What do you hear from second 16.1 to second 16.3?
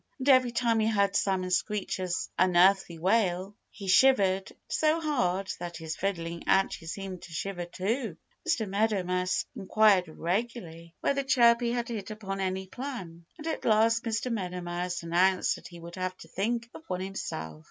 to